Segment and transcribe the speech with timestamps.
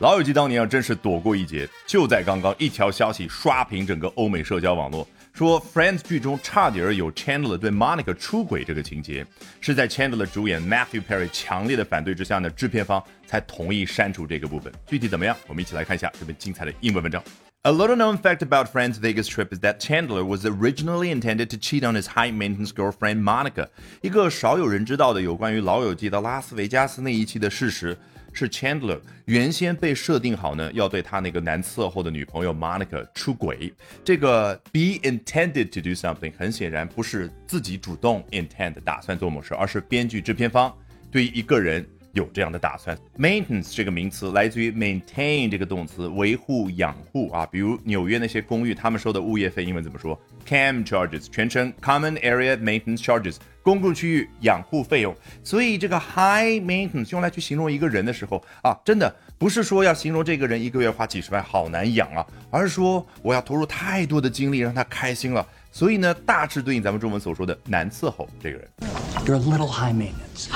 [0.00, 1.68] 老友记当年啊，真是躲过一劫。
[1.84, 9.26] 就在刚刚，一条消息刷屏整个欧美社交网络，说《Friends》剧中差点有 Chandler 对 Monica 出轨这个情节，
[9.60, 14.72] 是在 Chandler 主演 Matthew Perry 强烈的反对之下呢，制片方才同意删除这个部分。
[14.86, 17.20] 具体怎么样，我们一起来看一下这篇精彩的英文文章。
[17.62, 21.84] A little known fact about Friends' Vegas trip is that Chandler was originally intended to cheat
[21.84, 23.66] on his high maintenance girlfriend Monica。
[24.00, 27.98] 一个少有人知道的有关于老友记的拉斯维加斯那一期的事实。
[28.32, 33.72] 是 Chandler 原先被设定好呢，要对他那个男伺候的女朋友 Monica 出轨。
[34.04, 40.72] 这个 be intended to do something 很显然不是自己主动 intend 打算做某事，而是编剧制片方
[41.10, 41.86] 对于一个人。
[42.12, 42.96] 有这样的打算。
[43.18, 47.46] Maintenance 这个名词来自于 maintain 这个动词，维护、养护啊。
[47.46, 55.14] 比如纽约那些公寓，他们收的物业费英文怎么说？CAM charges，全称 Common Area Maintenance Charges，公共区域养护费用。
[55.44, 65.46] 所以这个 high maintenance 用来去形容一个人的时候啊，真的不是说要形容这个人一个月花几十万好难养啊，而是说我要投入太多的精力让他开心了。
[65.70, 68.68] 所以呢，大致对应咱们中文所说的难伺候这个人。
[69.26, 70.48] You're a little high maintenance.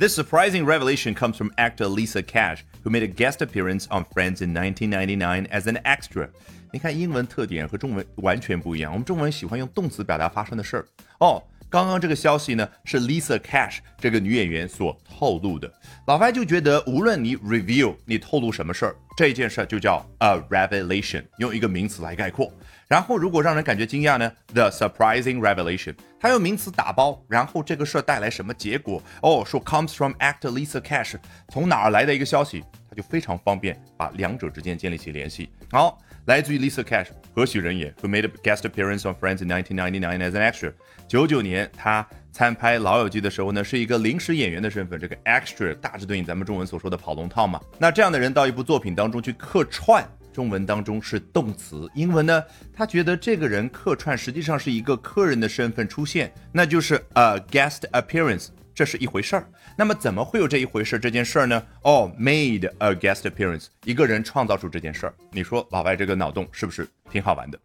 [0.00, 4.42] This surprising revelation comes from actor Lisa Cash, who made a guest appearance on Friends
[4.42, 6.28] in 1999 as an extra.
[6.72, 8.92] 你看，英文特点和中文完全不一样。
[8.92, 10.86] 我们中文喜欢用动词表达发生的事儿。
[11.20, 15.71] 哦， 刚刚这个消息呢，是 Lisa Cash 这个女演员所透露的。
[16.05, 22.51] 老白就觉得，无论你 reveal 你透露什么事儿，这件事儿就叫 a revelation，用一个名词来概括。
[22.89, 29.01] 然后，如果让人感觉惊讶呢？The surprising revelation，它用名词打包，然后这个事儿带来什么结果？
[29.21, 31.15] 哦，说 comes from actor Lisa Cash，
[31.47, 32.61] 从哪儿来的一个消息？
[32.89, 35.49] 它就非常方便把两者之间建立起联系。
[35.71, 40.71] 好，来自于 Lisa Cash，何许人也？Who made a guest appearance on Friends in 1999 as an extra？
[41.07, 44.99] 九九年，他参拍《老友记》的时候呢，是一个临时演员的身份。
[44.99, 47.59] 这个 extra 大致对应咱们中文所说的跑龙套嘛。
[47.79, 50.07] 那这样的人到一部作品当中去客串。
[50.31, 52.41] 中文当中是动词，英文呢？
[52.73, 59.47] 他觉得这个人客串实际上是一个客人的身份出现，那就是 a guest appearance，这是一回事儿。
[59.77, 60.99] 那么怎么会有这一回事儿？
[60.99, 61.63] 这件事儿呢？
[61.83, 65.13] 哦，made a guest appearance，一个人创造出这件事儿。
[65.31, 67.59] 你说老外这个脑洞是不是挺好玩的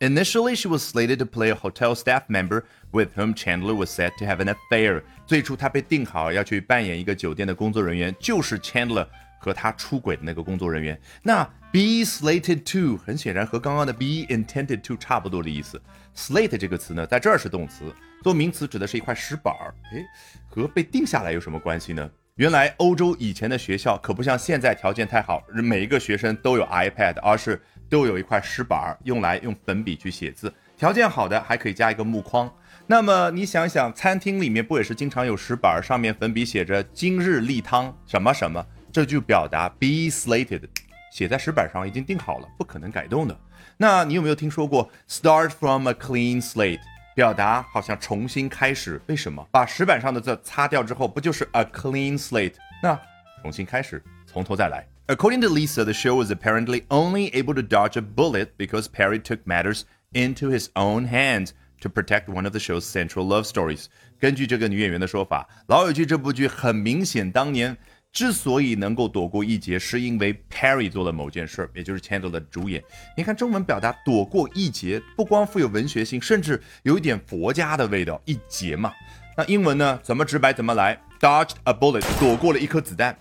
[0.00, 2.62] ？Initially, she was slated to play a hotel staff member
[2.92, 5.02] with whom Chandler was said to have an affair。
[5.26, 9.06] 最初她被定好要去扮演一个酒店的工作人员，就是 Chandler。
[9.42, 15.80] 和他出轨的那个工作人员，那 be slated to 很显然和刚刚的 be intended to 差不多的意思。
[16.16, 19.74] slate 这个词呢，在这儿是动词，做名词指的是一块石板儿。
[19.92, 20.04] 诶，
[20.48, 22.10] 和被定下来有什么关系呢？
[22.36, 30.52] 原来欧洲以前的学校可不像现在条件太好，每一个学生都有 iPad，而是都有一块石板儿，用来用粉笔去写字。
[30.76, 32.50] 条件好的还可以加一个木框。
[32.86, 38.66] 那么你想想，餐厅里面不也是经常有石板儿，上面粉笔写着今日例汤什么什么？
[38.90, 40.62] 这就表达 be slated，
[41.10, 43.38] 写在石板上已经定好了，不可能改动的。
[43.76, 46.80] 那你有没有听说过 start from a clean slate，
[47.14, 49.00] 表达好像重新开始？
[49.06, 52.54] 为什么把石板上的字擦掉之后，不就是 a clean slate？
[52.82, 52.98] 那
[53.42, 54.86] 重新开始，从头再来。
[55.08, 59.40] According to Lisa, the show was apparently only able to dodge a bullet because Perry took
[59.44, 59.82] matters
[60.12, 61.50] into his own hands
[61.80, 63.86] to protect one of the show's central love stories。
[64.20, 67.76] 根据这个女演员的说法，《老友记》这部剧很明显当年。
[68.12, 72.82] 之所以能够躲过一劫，是因为 Perry 做了某件事，也就是 Chandler 的主演。
[73.16, 78.20] 你看中文表达“躲过一劫”，不光富有文学性，甚至有一点佛家的味道。
[78.24, 78.92] 一劫嘛，
[79.36, 79.98] 那英文呢？
[80.02, 83.16] 怎么直白怎么来？Dodged a bullet，躲过了一颗子弹。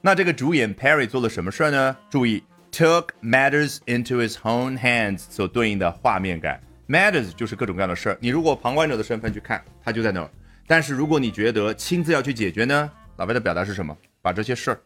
[0.00, 1.96] 那这个主演 Perry 做了什么事儿呢？
[2.10, 2.42] 注意
[2.72, 6.60] ，took matters into his own hands 所对应的画面感。
[6.88, 8.18] Matters 就是各种各样的事儿。
[8.20, 10.28] 你如果旁观者的身份去看，他就在那儿。
[10.66, 12.90] 但是如果你觉得亲自要去解决呢？
[13.16, 13.96] 老外的表达是什么？
[14.22, 14.80] 把这些事儿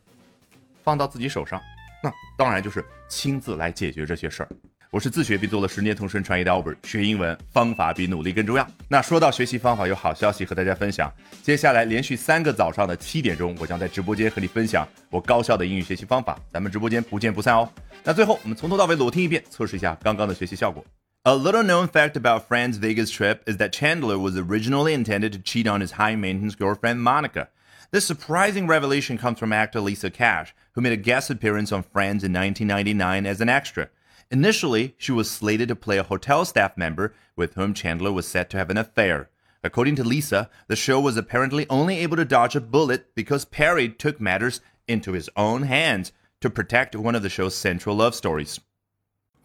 [0.83, 1.61] 放到自己手上，
[2.03, 4.49] 那当然就是亲自来解决这些事儿。
[4.91, 8.67] 我是自学并做了十年同声传译的 Albert，学英文方法比努力更重要。
[8.89, 11.13] 那说到学习方法，有好消息和大家分享。
[11.43, 16.39] 接下来连续三个早上的七点钟，我将在直播间和你分享我高效的英语学习方法。
[16.51, 17.71] 咱们直播间不见不散哦。
[18.05, 20.83] 那最后我们从头到尾裸听一遍，测试一下刚刚的学习效果。
[21.25, 25.67] A little known fact about Fran's Vegas trip is that Chandler was originally intended to cheat
[25.67, 27.49] on his high maintenance girlfriend Monica.
[27.93, 32.25] This surprising revelation comes from actor Lisa Cash, who made a guest appearance on Friends
[32.25, 33.91] in 1999 as an extra.
[34.31, 38.51] Initially, she was slated to play a hotel staff member with whom Chandler was set
[38.51, 39.31] to have an affair.
[39.63, 43.89] According to Lisa, the show was apparently only able to dodge a bullet because Perry
[43.89, 48.61] took matters into his own hands to protect one of the show's central love stories.